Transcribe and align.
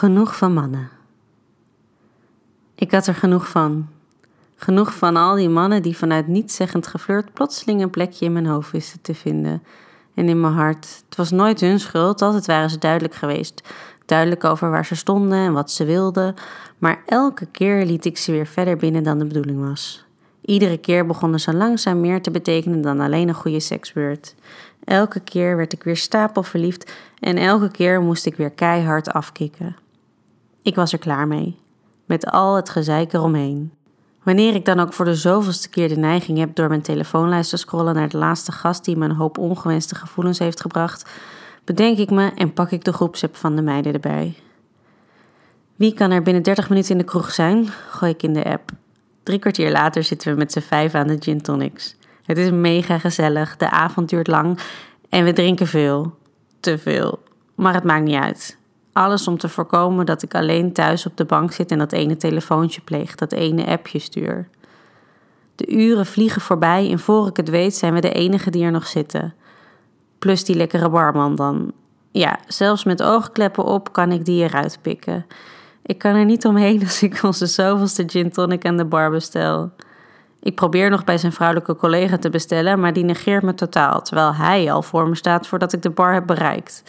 Genoeg 0.00 0.36
van 0.36 0.52
mannen. 0.52 0.90
Ik 2.74 2.90
had 2.90 3.06
er 3.06 3.14
genoeg 3.14 3.48
van. 3.48 3.88
Genoeg 4.56 4.94
van 4.94 5.16
al 5.16 5.34
die 5.34 5.48
mannen 5.48 5.82
die 5.82 5.96
vanuit 5.96 6.26
niet 6.26 6.52
zeggend 6.52 6.86
geflirt 6.86 7.32
plotseling 7.32 7.82
een 7.82 7.90
plekje 7.90 8.24
in 8.24 8.32
mijn 8.32 8.46
hoofd 8.46 8.70
wisten 8.70 9.00
te 9.00 9.14
vinden. 9.14 9.62
En 10.14 10.28
in 10.28 10.40
mijn 10.40 10.52
hart. 10.52 11.02
Het 11.08 11.16
was 11.16 11.30
nooit 11.30 11.60
hun 11.60 11.80
schuld, 11.80 12.22
altijd 12.22 12.46
waren 12.46 12.70
ze 12.70 12.78
duidelijk 12.78 13.14
geweest. 13.14 13.62
Duidelijk 14.06 14.44
over 14.44 14.70
waar 14.70 14.86
ze 14.86 14.94
stonden 14.94 15.38
en 15.38 15.52
wat 15.52 15.70
ze 15.70 15.84
wilden. 15.84 16.34
Maar 16.78 17.02
elke 17.06 17.46
keer 17.46 17.84
liet 17.84 18.04
ik 18.04 18.18
ze 18.18 18.32
weer 18.32 18.46
verder 18.46 18.76
binnen 18.76 19.02
dan 19.02 19.18
de 19.18 19.26
bedoeling 19.26 19.68
was. 19.68 20.04
Iedere 20.40 20.78
keer 20.78 21.06
begonnen 21.06 21.40
ze 21.40 21.54
langzaam 21.54 22.00
meer 22.00 22.22
te 22.22 22.30
betekenen 22.30 22.80
dan 22.80 23.00
alleen 23.00 23.28
een 23.28 23.34
goede 23.34 23.60
seksbeurt. 23.60 24.34
Elke 24.84 25.20
keer 25.20 25.56
werd 25.56 25.72
ik 25.72 25.82
weer 25.82 25.96
stapelverliefd 25.96 26.92
en 27.18 27.36
elke 27.36 27.70
keer 27.70 28.00
moest 28.00 28.26
ik 28.26 28.36
weer 28.36 28.50
keihard 28.50 29.12
afkicken. 29.12 29.76
Ik 30.62 30.74
was 30.74 30.92
er 30.92 30.98
klaar 30.98 31.26
mee, 31.26 31.58
met 32.04 32.26
al 32.26 32.56
het 32.56 32.70
gezeik 32.70 33.12
eromheen. 33.12 33.72
Wanneer 34.22 34.54
ik 34.54 34.64
dan 34.64 34.80
ook 34.80 34.92
voor 34.92 35.04
de 35.04 35.14
zoveelste 35.14 35.68
keer 35.68 35.88
de 35.88 35.96
neiging 35.96 36.38
heb 36.38 36.54
door 36.54 36.68
mijn 36.68 36.82
telefoonlijst 36.82 37.50
te 37.50 37.56
scrollen 37.56 37.94
naar 37.94 38.08
de 38.08 38.18
laatste 38.18 38.52
gast 38.52 38.84
die 38.84 38.96
me 38.96 39.04
een 39.04 39.14
hoop 39.14 39.38
ongewenste 39.38 39.94
gevoelens 39.94 40.38
heeft 40.38 40.60
gebracht, 40.60 41.10
bedenk 41.64 41.98
ik 41.98 42.10
me 42.10 42.30
en 42.34 42.52
pak 42.52 42.70
ik 42.70 42.84
de 42.84 42.92
groepsapp 42.92 43.36
van 43.36 43.56
de 43.56 43.62
meiden 43.62 43.92
erbij. 43.92 44.34
Wie 45.76 45.94
kan 45.94 46.10
er 46.10 46.22
binnen 46.22 46.42
30 46.42 46.68
minuten 46.68 46.90
in 46.90 46.98
de 46.98 47.04
kroeg 47.04 47.30
zijn? 47.30 47.66
Gooi 47.68 48.12
ik 48.12 48.22
in 48.22 48.32
de 48.32 48.44
app. 48.44 48.70
Drie 49.22 49.38
kwartier 49.38 49.70
later 49.70 50.04
zitten 50.04 50.32
we 50.32 50.38
met 50.38 50.52
z'n 50.52 50.60
vijf 50.60 50.94
aan 50.94 51.06
de 51.06 51.16
gin 51.18 51.40
tonics. 51.40 51.96
Het 52.24 52.38
is 52.38 52.50
mega 52.50 52.98
gezellig, 52.98 53.56
de 53.56 53.70
avond 53.70 54.08
duurt 54.08 54.26
lang 54.26 54.58
en 55.08 55.24
we 55.24 55.32
drinken 55.32 55.66
veel. 55.66 56.14
Te 56.60 56.78
veel. 56.78 57.18
Maar 57.54 57.74
het 57.74 57.84
maakt 57.84 58.04
niet 58.04 58.20
uit. 58.22 58.58
Alles 58.92 59.28
om 59.28 59.38
te 59.38 59.48
voorkomen 59.48 60.06
dat 60.06 60.22
ik 60.22 60.34
alleen 60.34 60.72
thuis 60.72 61.06
op 61.06 61.16
de 61.16 61.24
bank 61.24 61.52
zit 61.52 61.70
en 61.70 61.78
dat 61.78 61.92
ene 61.92 62.16
telefoontje 62.16 62.80
pleeg, 62.80 63.14
dat 63.14 63.32
ene 63.32 63.66
appje 63.66 63.98
stuur. 63.98 64.48
De 65.54 65.72
uren 65.72 66.06
vliegen 66.06 66.40
voorbij 66.40 66.90
en 66.90 66.98
voor 66.98 67.26
ik 67.26 67.36
het 67.36 67.48
weet 67.48 67.74
zijn 67.74 67.94
we 67.94 68.00
de 68.00 68.12
enige 68.12 68.50
die 68.50 68.64
er 68.64 68.70
nog 68.70 68.86
zitten. 68.86 69.34
Plus 70.18 70.44
die 70.44 70.56
lekkere 70.56 70.90
barman 70.90 71.34
dan. 71.34 71.72
Ja, 72.10 72.38
zelfs 72.46 72.84
met 72.84 73.02
oogkleppen 73.02 73.64
op 73.64 73.92
kan 73.92 74.12
ik 74.12 74.24
die 74.24 74.44
eruit 74.44 74.78
pikken. 74.82 75.26
Ik 75.82 75.98
kan 75.98 76.14
er 76.14 76.24
niet 76.24 76.46
omheen 76.46 76.80
als 76.82 77.02
ik 77.02 77.22
onze 77.22 77.46
zoveelste 77.46 78.04
gin 78.06 78.30
tonic 78.30 78.66
aan 78.66 78.76
de 78.76 78.84
bar 78.84 79.10
bestel. 79.10 79.70
Ik 80.42 80.54
probeer 80.54 80.90
nog 80.90 81.04
bij 81.04 81.18
zijn 81.18 81.32
vrouwelijke 81.32 81.76
collega 81.76 82.18
te 82.18 82.30
bestellen, 82.30 82.80
maar 82.80 82.92
die 82.92 83.04
negeert 83.04 83.42
me 83.42 83.54
totaal, 83.54 84.02
terwijl 84.02 84.34
hij 84.34 84.72
al 84.72 84.82
voor 84.82 85.08
me 85.08 85.14
staat 85.14 85.46
voordat 85.46 85.72
ik 85.72 85.82
de 85.82 85.90
bar 85.90 86.12
heb 86.12 86.26
bereikt. 86.26 86.82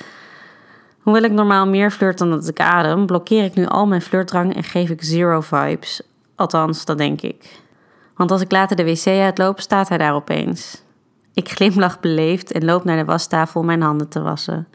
Hoewel 1.01 1.23
ik 1.23 1.31
normaal 1.31 1.67
meer 1.67 1.91
flirt 1.91 2.17
dan 2.17 2.29
dat 2.29 2.47
ik 2.47 2.59
adem, 2.59 3.05
blokkeer 3.05 3.43
ik 3.43 3.55
nu 3.55 3.65
al 3.65 3.87
mijn 3.87 4.01
flirtdrang 4.01 4.55
en 4.55 4.63
geef 4.63 4.89
ik 4.89 5.03
zero 5.03 5.41
vibes. 5.41 6.01
Althans, 6.35 6.85
dat 6.85 6.97
denk 6.97 7.21
ik. 7.21 7.61
Want 8.15 8.31
als 8.31 8.41
ik 8.41 8.51
later 8.51 8.75
de 8.75 8.83
wc 8.83 9.07
uitloop, 9.07 9.59
staat 9.59 9.89
hij 9.89 9.97
daar 9.97 10.13
opeens. 10.13 10.83
Ik 11.33 11.49
glimlach 11.49 11.99
beleefd 11.99 12.51
en 12.51 12.65
loop 12.65 12.83
naar 12.83 12.97
de 12.97 13.05
wastafel 13.05 13.59
om 13.59 13.65
mijn 13.65 13.81
handen 13.81 14.09
te 14.09 14.21
wassen. 14.21 14.67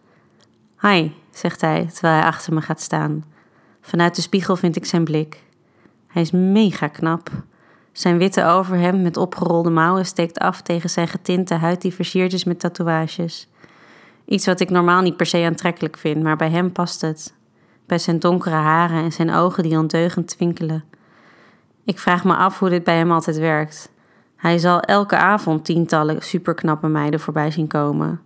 Hi, 0.80 1.10
zegt 1.30 1.60
hij 1.60 1.88
terwijl 1.92 2.14
hij 2.14 2.24
achter 2.24 2.55
me 2.55 2.61
gaat 2.61 2.80
staan. 2.80 3.24
Vanuit 3.80 4.16
de 4.16 4.22
spiegel 4.22 4.56
vind 4.56 4.77
ik 4.77 4.84
zijn 4.84 5.05
blik. 5.05 5.42
Hij 6.06 6.22
is 6.22 6.30
mega 6.30 6.88
knap. 6.88 7.30
Zijn 7.92 8.18
witte 8.18 8.44
overhemd 8.44 9.02
met 9.02 9.16
opgerolde 9.16 9.70
mouwen 9.70 10.06
steekt 10.06 10.38
af 10.38 10.62
tegen 10.62 10.90
zijn 10.90 11.08
getinte 11.08 11.55
huid 11.55 11.80
die 11.80 11.94
versierd 11.94 12.33
is 12.33 12.44
met 12.44 12.61
tatoeages. 12.61 13.48
Iets 14.27 14.46
wat 14.46 14.60
ik 14.60 14.70
normaal 14.70 15.02
niet 15.02 15.16
per 15.16 15.27
se 15.27 15.44
aantrekkelijk 15.44 15.96
vind, 15.96 16.22
maar 16.22 16.36
bij 16.36 16.50
hem 16.50 16.72
past 16.72 17.00
het. 17.00 17.34
Bij 17.86 17.98
zijn 17.98 18.19
donkere 18.19 18.55
haren 18.55 19.02
en 19.02 19.12
zijn 19.12 19.33
ogen 19.33 19.62
die 19.62 19.78
ondeugend 19.78 20.28
twinkelen. 20.28 20.84
Ik 21.84 21.98
vraag 21.98 22.24
me 22.24 22.36
af 22.36 22.58
hoe 22.58 22.68
dit 22.68 22.84
bij 22.84 22.96
hem 22.96 23.12
altijd 23.12 23.38
werkt. 23.38 23.91
Hij 24.36 24.58
zal 24.58 24.80
elke 24.80 25.16
avond 25.16 25.64
tientallen 25.64 26.23
superknappe 26.23 26.89
meiden 26.89 27.20
voorbij 27.20 27.51
zien 27.51 27.67
komen. 27.67 28.20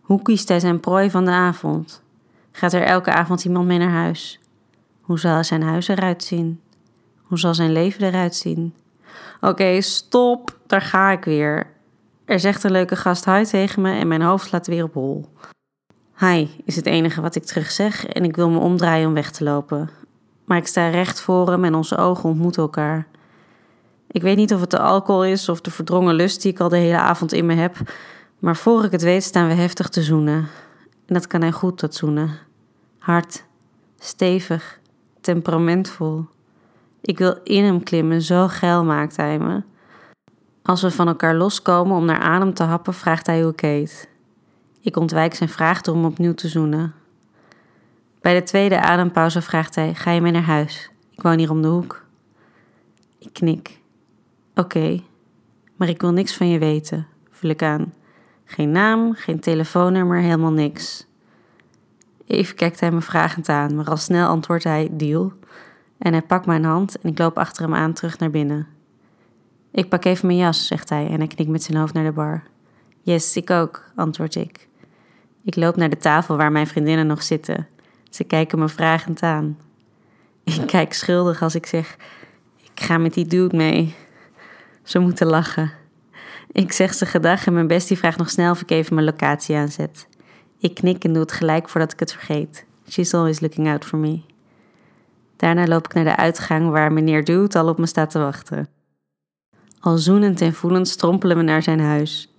Hoe 0.00 0.22
kiest 0.22 0.48
hij 0.48 0.60
zijn 0.60 0.80
prooi 0.80 1.10
van 1.10 1.24
de 1.24 1.30
avond? 1.30 2.02
Gaat 2.52 2.72
er 2.72 2.82
elke 2.82 3.12
avond 3.12 3.44
iemand 3.44 3.66
mee 3.66 3.78
naar 3.78 3.90
huis? 3.90 4.40
Hoe 5.00 5.18
zal 5.18 5.44
zijn 5.44 5.62
huis 5.62 5.88
eruit 5.88 6.24
zien? 6.24 6.60
Hoe 7.22 7.38
zal 7.38 7.54
zijn 7.54 7.72
leven 7.72 8.02
eruit 8.02 8.34
zien? 8.34 8.74
Oké, 9.40 9.80
stop, 9.80 10.58
daar 10.66 10.80
ga 10.80 11.10
ik 11.10 11.24
weer. 11.24 11.66
Er 12.24 12.40
zegt 12.40 12.64
een 12.64 12.70
leuke 12.70 12.96
gast 12.96 13.24
hi 13.24 13.44
tegen 13.44 13.82
me 13.82 13.92
en 13.92 14.08
mijn 14.08 14.22
hoofd 14.22 14.46
slaat 14.46 14.66
weer 14.66 14.84
op 14.84 14.94
hol. 14.94 15.32
Hi 16.18 16.48
is 16.64 16.76
het 16.76 16.86
enige 16.86 17.20
wat 17.20 17.34
ik 17.34 17.44
terug 17.44 17.70
zeg 17.70 18.06
en 18.06 18.24
ik 18.24 18.36
wil 18.36 18.50
me 18.50 18.58
omdraaien 18.58 19.08
om 19.08 19.14
weg 19.14 19.30
te 19.30 19.44
lopen. 19.44 19.90
Maar 20.44 20.58
ik 20.58 20.66
sta 20.66 20.88
recht 20.88 21.20
voor 21.20 21.50
hem 21.50 21.64
en 21.64 21.74
onze 21.74 21.96
ogen 21.96 22.28
ontmoeten 22.28 22.62
elkaar. 22.62 23.06
Ik 24.06 24.22
weet 24.22 24.36
niet 24.36 24.54
of 24.54 24.60
het 24.60 24.70
de 24.70 24.78
alcohol 24.78 25.24
is 25.24 25.48
of 25.48 25.60
de 25.60 25.70
verdrongen 25.70 26.14
lust 26.14 26.42
die 26.42 26.52
ik 26.52 26.60
al 26.60 26.68
de 26.68 26.76
hele 26.76 26.98
avond 26.98 27.32
in 27.32 27.46
me 27.46 27.54
heb, 27.54 27.76
maar 28.38 28.56
voor 28.56 28.84
ik 28.84 28.92
het 28.92 29.02
weet 29.02 29.22
staan 29.22 29.48
we 29.48 29.54
heftig 29.54 29.88
te 29.88 30.02
zoenen. 30.02 30.48
En 31.06 31.14
dat 31.14 31.26
kan 31.26 31.40
hij 31.40 31.52
goed, 31.52 31.80
dat 31.80 31.94
zoenen. 31.94 32.30
Hard, 32.98 33.44
stevig, 33.98 34.80
temperamentvol. 35.20 36.26
Ik 37.00 37.18
wil 37.18 37.38
in 37.42 37.64
hem 37.64 37.82
klimmen, 37.82 38.22
zo 38.22 38.48
geil 38.48 38.84
maakt 38.84 39.16
hij 39.16 39.38
me. 39.38 39.62
Als 40.66 40.82
we 40.82 40.90
van 40.90 41.08
elkaar 41.08 41.34
loskomen 41.34 41.96
om 41.96 42.04
naar 42.04 42.18
adem 42.18 42.54
te 42.54 42.62
happen, 42.62 42.94
vraagt 42.94 43.26
hij 43.26 43.42
hoe 43.42 43.54
ik. 43.54 44.08
Ik 44.80 44.96
ontwijk 44.96 45.34
zijn 45.34 45.48
vraag 45.48 45.80
door 45.80 45.94
hem 45.94 46.04
opnieuw 46.04 46.34
te 46.34 46.48
zoenen. 46.48 46.94
Bij 48.20 48.34
de 48.34 48.42
tweede 48.42 48.80
adempauze 48.80 49.42
vraagt 49.42 49.74
hij: 49.74 49.94
Ga 49.94 50.10
je 50.10 50.20
mee 50.20 50.32
naar 50.32 50.42
huis? 50.42 50.90
Ik 51.10 51.22
woon 51.22 51.38
hier 51.38 51.50
om 51.50 51.62
de 51.62 51.68
hoek. 51.68 52.04
Ik 53.18 53.32
knik. 53.32 53.80
Oké, 54.54 55.02
maar 55.76 55.88
ik 55.88 56.00
wil 56.00 56.12
niks 56.12 56.36
van 56.36 56.48
je 56.48 56.58
weten, 56.58 57.06
vul 57.30 57.50
ik 57.50 57.62
aan. 57.62 57.92
Geen 58.44 58.70
naam, 58.70 59.14
geen 59.14 59.40
telefoonnummer, 59.40 60.18
helemaal 60.20 60.52
niks. 60.52 61.06
Even 62.26 62.56
kijkt 62.56 62.80
hij 62.80 62.90
me 62.90 63.00
vragend 63.00 63.48
aan, 63.48 63.74
maar 63.74 63.88
al 63.88 63.96
snel 63.96 64.28
antwoordt 64.28 64.64
hij: 64.64 64.88
Deal. 64.92 65.32
En 65.98 66.12
hij 66.12 66.22
pakt 66.22 66.46
mijn 66.46 66.64
hand 66.64 66.98
en 66.98 67.10
ik 67.10 67.18
loop 67.18 67.38
achter 67.38 67.62
hem 67.62 67.74
aan 67.74 67.92
terug 67.92 68.18
naar 68.18 68.30
binnen. 68.30 68.73
Ik 69.74 69.88
pak 69.88 70.04
even 70.04 70.26
mijn 70.26 70.38
jas, 70.38 70.66
zegt 70.66 70.88
hij 70.88 71.08
en 71.08 71.18
hij 71.18 71.26
knikt 71.26 71.50
met 71.50 71.62
zijn 71.62 71.78
hoofd 71.78 71.94
naar 71.94 72.04
de 72.04 72.12
bar. 72.12 72.42
Yes, 73.02 73.36
ik 73.36 73.50
ook, 73.50 73.84
antwoord 73.94 74.34
ik. 74.34 74.68
Ik 75.44 75.56
loop 75.56 75.76
naar 75.76 75.90
de 75.90 75.96
tafel 75.96 76.36
waar 76.36 76.52
mijn 76.52 76.66
vriendinnen 76.66 77.06
nog 77.06 77.22
zitten. 77.22 77.68
Ze 78.10 78.24
kijken 78.24 78.58
me 78.58 78.68
vragend 78.68 79.22
aan. 79.22 79.58
Ik 80.44 80.66
kijk 80.76 80.92
schuldig 80.92 81.42
als 81.42 81.54
ik 81.54 81.66
zeg: 81.66 81.96
Ik 82.62 82.84
ga 82.84 82.98
met 82.98 83.14
die 83.14 83.26
dude 83.26 83.56
mee. 83.56 83.94
Ze 84.82 84.98
moeten 84.98 85.26
lachen. 85.26 85.72
Ik 86.52 86.72
zeg 86.72 86.94
ze 86.94 87.06
gedag 87.06 87.46
en 87.46 87.52
mijn 87.52 87.66
bestie 87.66 87.98
vraagt 87.98 88.18
nog 88.18 88.30
snel 88.30 88.50
of 88.50 88.60
ik 88.60 88.70
even 88.70 88.94
mijn 88.94 89.06
locatie 89.06 89.56
aanzet. 89.56 90.08
Ik 90.58 90.74
knik 90.74 91.04
en 91.04 91.12
doe 91.12 91.22
het 91.22 91.32
gelijk 91.32 91.68
voordat 91.68 91.92
ik 91.92 92.00
het 92.00 92.12
vergeet. 92.12 92.66
She's 92.88 93.14
always 93.14 93.40
looking 93.40 93.68
out 93.68 93.84
for 93.84 93.98
me. 93.98 94.22
Daarna 95.36 95.66
loop 95.66 95.84
ik 95.84 95.94
naar 95.94 96.04
de 96.04 96.16
uitgang 96.16 96.70
waar 96.70 96.92
meneer 96.92 97.24
Dude 97.24 97.58
al 97.58 97.68
op 97.68 97.78
me 97.78 97.86
staat 97.86 98.10
te 98.10 98.18
wachten. 98.18 98.73
Al 99.84 99.98
zoenend 99.98 100.40
en 100.40 100.54
voelend 100.54 100.88
strompelen 100.88 101.36
we 101.36 101.42
naar 101.42 101.62
zijn 101.62 101.80
huis. 101.80 102.34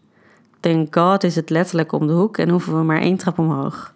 Thank 0.60 0.96
God 0.96 1.24
is 1.24 1.36
het 1.36 1.50
letterlijk 1.50 1.92
om 1.92 2.08
de 2.08 2.14
hoek 2.14 2.38
en 2.38 2.50
hoeven 2.50 2.78
we 2.78 2.84
maar 2.84 3.02
één 3.02 3.18
trap 3.18 3.40
omhoog. 3.40 3.94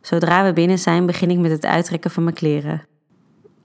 Zodra 0.00 0.44
we 0.44 0.52
binnen 0.52 0.78
zijn, 0.78 1.06
begin 1.06 1.30
ik 1.30 1.38
met 1.38 1.50
het 1.50 1.64
uittrekken 1.64 2.10
van 2.10 2.22
mijn 2.22 2.34
kleren. 2.34 2.82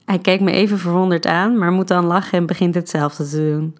Hij 0.04 0.18
kijkt 0.18 0.42
me 0.42 0.50
even 0.50 0.78
verwonderd 0.78 1.26
aan, 1.26 1.58
maar 1.58 1.72
moet 1.72 1.88
dan 1.88 2.04
lachen 2.04 2.38
en 2.38 2.46
begint 2.46 2.74
hetzelfde 2.74 3.28
te 3.28 3.36
doen. 3.36 3.76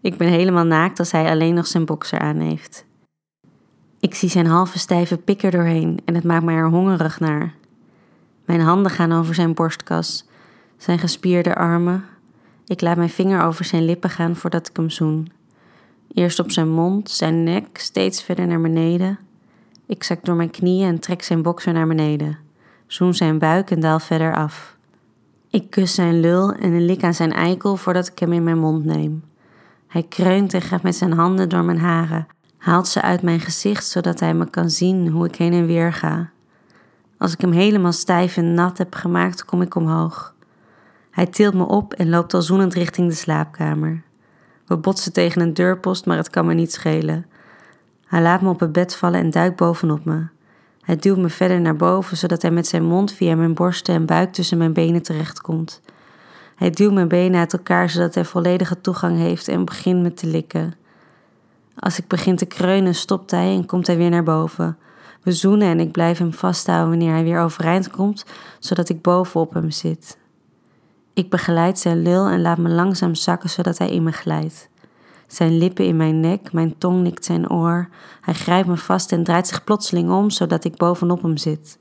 Ik 0.00 0.16
ben 0.16 0.28
helemaal 0.28 0.64
naakt 0.64 0.98
als 0.98 1.12
hij 1.12 1.30
alleen 1.30 1.54
nog 1.54 1.66
zijn 1.66 1.84
bokser 1.84 2.18
aan 2.18 2.38
heeft. 2.38 2.84
Ik 4.00 4.14
zie 4.14 4.28
zijn 4.28 4.46
halve 4.46 4.78
stijve 4.78 5.16
pik 5.16 5.42
er 5.42 5.50
doorheen 5.50 6.00
en 6.04 6.14
het 6.14 6.24
maakt 6.24 6.44
mij 6.44 6.54
er 6.54 6.68
hongerig 6.68 7.20
naar. 7.20 7.54
Mijn 8.44 8.60
handen 8.60 8.92
gaan 8.92 9.12
over 9.12 9.34
zijn 9.34 9.54
borstkas, 9.54 10.28
zijn 10.76 10.98
gespierde 10.98 11.54
armen. 11.54 12.04
Ik 12.70 12.80
laat 12.80 12.96
mijn 12.96 13.08
vinger 13.08 13.42
over 13.42 13.64
zijn 13.64 13.84
lippen 13.84 14.10
gaan 14.10 14.36
voordat 14.36 14.68
ik 14.68 14.76
hem 14.76 14.90
zoen. 14.90 15.32
Eerst 16.12 16.38
op 16.38 16.50
zijn 16.50 16.70
mond, 16.70 17.10
zijn 17.10 17.42
nek, 17.42 17.78
steeds 17.78 18.22
verder 18.22 18.46
naar 18.46 18.60
beneden. 18.60 19.18
Ik 19.86 20.02
zak 20.02 20.24
door 20.24 20.34
mijn 20.34 20.50
knieën 20.50 20.88
en 20.88 20.98
trek 20.98 21.22
zijn 21.22 21.42
bokser 21.42 21.72
naar 21.72 21.86
beneden. 21.86 22.38
Zoen 22.86 23.14
zijn 23.14 23.38
buik 23.38 23.70
en 23.70 23.80
daal 23.80 23.98
verder 23.98 24.34
af. 24.34 24.76
Ik 25.48 25.70
kus 25.70 25.94
zijn 25.94 26.20
lul 26.20 26.52
en 26.52 26.72
een 26.72 26.84
lik 26.84 27.02
aan 27.02 27.14
zijn 27.14 27.32
eikel 27.32 27.76
voordat 27.76 28.06
ik 28.06 28.18
hem 28.18 28.32
in 28.32 28.44
mijn 28.44 28.58
mond 28.58 28.84
neem. 28.84 29.24
Hij 29.86 30.02
kreunt 30.02 30.54
en 30.54 30.62
gaat 30.62 30.82
met 30.82 30.96
zijn 30.96 31.12
handen 31.12 31.48
door 31.48 31.64
mijn 31.64 31.78
haren, 31.78 32.26
haalt 32.58 32.88
ze 32.88 33.02
uit 33.02 33.22
mijn 33.22 33.40
gezicht 33.40 33.86
zodat 33.86 34.20
hij 34.20 34.34
me 34.34 34.50
kan 34.50 34.70
zien 34.70 35.08
hoe 35.08 35.26
ik 35.26 35.36
heen 35.36 35.52
en 35.52 35.66
weer 35.66 35.92
ga. 35.92 36.30
Als 37.18 37.32
ik 37.32 37.40
hem 37.40 37.52
helemaal 37.52 37.92
stijf 37.92 38.36
en 38.36 38.54
nat 38.54 38.78
heb 38.78 38.94
gemaakt, 38.94 39.44
kom 39.44 39.62
ik 39.62 39.74
omhoog. 39.74 40.34
Hij 41.10 41.26
tilt 41.26 41.54
me 41.54 41.66
op 41.66 41.92
en 41.92 42.08
loopt 42.08 42.34
al 42.34 42.42
zoenend 42.42 42.74
richting 42.74 43.08
de 43.08 43.14
slaapkamer. 43.14 44.02
We 44.66 44.76
botsen 44.76 45.12
tegen 45.12 45.40
een 45.40 45.54
deurpost, 45.54 46.06
maar 46.06 46.16
het 46.16 46.30
kan 46.30 46.46
me 46.46 46.54
niet 46.54 46.72
schelen. 46.72 47.26
Hij 48.06 48.22
laat 48.22 48.40
me 48.40 48.48
op 48.48 48.60
het 48.60 48.72
bed 48.72 48.96
vallen 48.96 49.20
en 49.20 49.30
duikt 49.30 49.56
bovenop 49.56 50.04
me. 50.04 50.26
Hij 50.80 50.96
duwt 50.96 51.18
me 51.18 51.28
verder 51.28 51.60
naar 51.60 51.76
boven, 51.76 52.16
zodat 52.16 52.42
hij 52.42 52.50
met 52.50 52.66
zijn 52.66 52.84
mond 52.84 53.12
via 53.12 53.34
mijn 53.34 53.54
borsten 53.54 53.94
en 53.94 54.06
buik 54.06 54.32
tussen 54.32 54.58
mijn 54.58 54.72
benen 54.72 55.02
terechtkomt. 55.02 55.80
Hij 56.56 56.70
duwt 56.70 56.92
mijn 56.92 57.08
benen 57.08 57.40
uit 57.40 57.52
elkaar, 57.52 57.90
zodat 57.90 58.14
hij 58.14 58.24
volledige 58.24 58.80
toegang 58.80 59.16
heeft 59.16 59.48
en 59.48 59.64
begint 59.64 60.02
me 60.02 60.14
te 60.14 60.26
likken. 60.26 60.74
Als 61.78 61.98
ik 61.98 62.06
begin 62.06 62.36
te 62.36 62.46
kreunen, 62.46 62.94
stopt 62.94 63.30
hij 63.30 63.54
en 63.54 63.66
komt 63.66 63.86
hij 63.86 63.96
weer 63.96 64.10
naar 64.10 64.22
boven. 64.22 64.78
We 65.22 65.32
zoenen 65.32 65.68
en 65.68 65.80
ik 65.80 65.92
blijf 65.92 66.18
hem 66.18 66.32
vasthouden 66.32 66.88
wanneer 66.88 67.12
hij 67.12 67.24
weer 67.24 67.40
overeind 67.40 67.90
komt, 67.90 68.24
zodat 68.58 68.88
ik 68.88 69.02
bovenop 69.02 69.54
hem 69.54 69.70
zit. 69.70 70.18
Ik 71.14 71.30
begeleid 71.30 71.78
zijn 71.78 72.02
lul 72.02 72.26
en 72.26 72.40
laat 72.40 72.58
me 72.58 72.68
langzaam 72.68 73.14
zakken 73.14 73.50
zodat 73.50 73.78
hij 73.78 73.90
in 73.90 74.02
me 74.02 74.12
glijdt. 74.12 74.68
Zijn 75.26 75.58
lippen 75.58 75.84
in 75.84 75.96
mijn 75.96 76.20
nek, 76.20 76.52
mijn 76.52 76.78
tong 76.78 77.02
nikt 77.02 77.24
zijn 77.24 77.50
oor. 77.50 77.88
Hij 78.20 78.34
grijpt 78.34 78.68
me 78.68 78.76
vast 78.76 79.12
en 79.12 79.24
draait 79.24 79.46
zich 79.46 79.64
plotseling 79.64 80.10
om 80.10 80.30
zodat 80.30 80.64
ik 80.64 80.76
bovenop 80.76 81.22
hem 81.22 81.36
zit. 81.36 81.78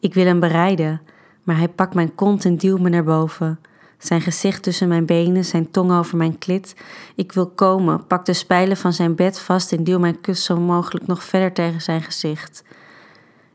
Ik 0.00 0.14
wil 0.14 0.24
hem 0.24 0.40
bereiden, 0.40 1.00
maar 1.42 1.56
hij 1.56 1.68
pakt 1.68 1.94
mijn 1.94 2.14
kont 2.14 2.44
en 2.44 2.56
duwt 2.56 2.80
me 2.80 2.88
naar 2.88 3.04
boven. 3.04 3.60
Zijn 3.98 4.20
gezicht 4.20 4.62
tussen 4.62 4.88
mijn 4.88 5.06
benen, 5.06 5.44
zijn 5.44 5.70
tong 5.70 5.92
over 5.92 6.16
mijn 6.16 6.38
klit. 6.38 6.74
Ik 7.14 7.32
wil 7.32 7.46
komen, 7.46 8.06
pak 8.06 8.24
de 8.24 8.32
spijlen 8.32 8.76
van 8.76 8.92
zijn 8.92 9.14
bed 9.14 9.40
vast 9.40 9.72
en 9.72 9.84
duw 9.84 9.98
mijn 9.98 10.20
kus 10.20 10.44
zo 10.44 10.60
mogelijk 10.60 11.06
nog 11.06 11.22
verder 11.22 11.52
tegen 11.52 11.80
zijn 11.80 12.02
gezicht. 12.02 12.64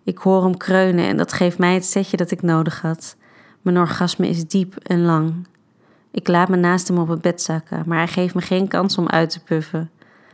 Ik 0.03 0.17
hoor 0.17 0.43
hem 0.43 0.57
kreunen 0.57 1.05
en 1.05 1.17
dat 1.17 1.33
geeft 1.33 1.57
mij 1.57 1.73
het 1.73 1.85
setje 1.85 2.17
dat 2.17 2.31
ik 2.31 2.41
nodig 2.41 2.81
had. 2.81 3.15
Mijn 3.63 3.77
orgasme 3.77 4.27
is 4.27 4.47
diep 4.47 4.75
en 4.75 5.01
lang. 5.01 5.47
Ik 6.11 6.27
laat 6.27 6.49
me 6.49 6.55
naast 6.55 6.87
hem 6.87 6.97
op 6.97 7.07
het 7.07 7.21
bed 7.21 7.41
zakken, 7.41 7.83
maar 7.85 7.97
hij 7.97 8.07
geeft 8.07 8.35
me 8.35 8.41
geen 8.41 8.67
kans 8.67 8.97
om 8.97 9.07
uit 9.07 9.29
te 9.29 9.43
puffen. 9.43 9.91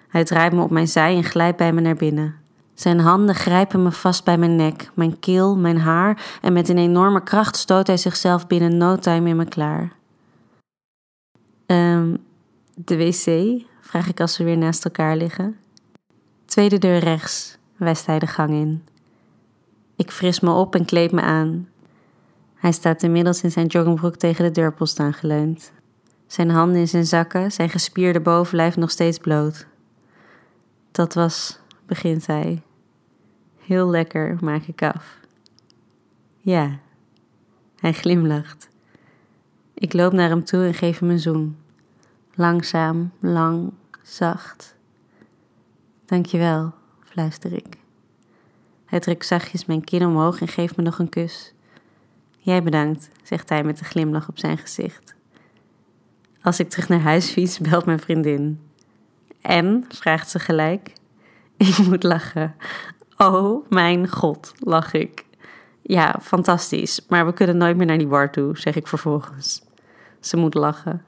Hij 0.07 0.23
draait 0.23 0.53
me 0.53 0.61
op 0.61 0.69
mijn 0.69 0.87
zij 0.87 1.15
en 1.15 1.23
glijdt 1.23 1.57
bij 1.57 1.73
me 1.73 1.81
naar 1.81 1.95
binnen. 1.95 2.35
Zijn 2.73 2.99
handen 2.99 3.35
grijpen 3.35 3.83
me 3.83 3.91
vast 3.91 4.23
bij 4.23 4.37
mijn 4.37 4.55
nek, 4.55 4.91
mijn 4.93 5.19
keel, 5.19 5.57
mijn 5.57 5.77
haar 5.77 6.37
en 6.41 6.53
met 6.53 6.69
een 6.69 6.77
enorme 6.77 7.23
kracht 7.23 7.55
stoot 7.55 7.87
hij 7.87 7.97
zichzelf 7.97 8.47
binnen 8.47 8.77
no 8.77 8.95
time 8.95 9.29
in 9.29 9.35
me 9.35 9.45
klaar. 9.45 9.91
Um, 11.65 12.17
de 12.73 12.97
wc? 12.97 13.61
vraag 13.81 14.07
ik 14.07 14.19
als 14.19 14.37
we 14.37 14.43
weer 14.43 14.57
naast 14.57 14.85
elkaar 14.85 15.17
liggen. 15.17 15.57
Tweede 16.45 16.77
deur 16.77 16.97
rechts, 16.97 17.57
wijst 17.75 18.05
hij 18.05 18.19
de 18.19 18.27
gang 18.27 18.49
in. 18.49 18.83
Ik 19.95 20.11
fris 20.11 20.39
me 20.39 20.51
op 20.51 20.75
en 20.75 20.85
kleed 20.85 21.11
me 21.11 21.21
aan. 21.21 21.67
Hij 22.59 22.71
staat 22.71 23.03
inmiddels 23.03 23.43
in 23.43 23.51
zijn 23.51 23.65
joggingbroek 23.65 24.15
tegen 24.15 24.43
de 24.43 24.51
deurpost 24.51 24.99
aangeleund. 24.99 25.71
Zijn 26.27 26.49
handen 26.49 26.79
in 26.79 26.87
zijn 26.87 27.05
zakken, 27.05 27.51
zijn 27.51 27.69
gespierde 27.69 28.19
bovenlijf 28.19 28.75
nog 28.75 28.91
steeds 28.91 29.17
bloot. 29.17 29.67
Dat 30.91 31.13
was, 31.13 31.59
begint 31.85 32.25
hij. 32.25 32.61
Heel 33.57 33.89
lekker, 33.89 34.37
maak 34.41 34.63
ik 34.63 34.83
af. 34.83 35.19
Ja, 36.37 36.79
hij 37.75 37.93
glimlacht. 37.93 38.69
Ik 39.73 39.93
loop 39.93 40.13
naar 40.13 40.29
hem 40.29 40.43
toe 40.43 40.65
en 40.65 40.73
geef 40.73 40.99
hem 40.99 41.09
een 41.09 41.19
zoen. 41.19 41.57
Langzaam, 42.33 43.11
lang, 43.19 43.73
zacht. 44.01 44.75
Dankjewel, 46.05 46.73
fluister 46.99 47.53
ik. 47.53 47.77
Hij 48.85 48.99
trekt 48.99 49.25
zachtjes 49.25 49.65
mijn 49.65 49.83
kin 49.83 50.05
omhoog 50.05 50.41
en 50.41 50.47
geeft 50.47 50.75
me 50.75 50.83
nog 50.83 50.99
een 50.99 51.09
kus. 51.09 51.53
Jij 52.39 52.63
bedankt, 52.63 53.09
zegt 53.23 53.49
hij 53.49 53.63
met 53.63 53.79
een 53.79 53.85
glimlach 53.85 54.29
op 54.29 54.39
zijn 54.39 54.57
gezicht. 54.57 55.15
Als 56.41 56.59
ik 56.59 56.69
terug 56.69 56.89
naar 56.89 56.99
huis 56.99 57.29
fiets, 57.29 57.59
belt 57.59 57.85
mijn 57.85 57.99
vriendin. 57.99 58.59
En, 59.41 59.85
vraagt 59.89 60.29
ze 60.29 60.39
gelijk. 60.39 60.93
Ik 61.57 61.77
moet 61.77 62.03
lachen. 62.03 62.55
Oh 63.17 63.69
mijn 63.69 64.09
god, 64.09 64.53
lach 64.59 64.93
ik. 64.93 65.25
Ja, 65.81 66.15
fantastisch, 66.21 67.05
maar 67.07 67.25
we 67.25 67.33
kunnen 67.33 67.57
nooit 67.57 67.77
meer 67.77 67.85
naar 67.85 67.97
die 67.97 68.07
bar 68.07 68.31
toe, 68.31 68.57
zeg 68.57 68.75
ik 68.75 68.87
vervolgens. 68.87 69.63
Ze 70.19 70.37
moet 70.37 70.53
lachen. 70.53 71.03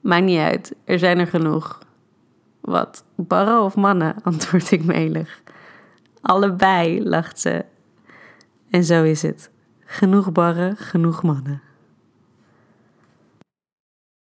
Maakt 0.00 0.24
niet 0.24 0.38
uit, 0.38 0.74
er 0.84 0.98
zijn 0.98 1.18
er 1.18 1.26
genoeg. 1.26 1.78
Wat, 2.60 3.04
barren 3.14 3.62
of 3.62 3.76
mannen? 3.76 4.14
antwoord 4.22 4.70
ik 4.70 4.84
melig. 4.84 5.40
Allebei, 6.20 7.08
lacht 7.08 7.40
ze. 7.40 7.64
En 8.70 8.84
zo 8.84 9.02
is 9.02 9.22
het. 9.22 9.50
Genoeg 9.92 10.32
barren, 10.32 10.76
genoeg 10.76 11.22
mannen. 11.22 11.60